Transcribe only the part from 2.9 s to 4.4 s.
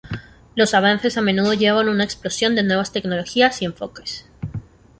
tecnologías y enfoques.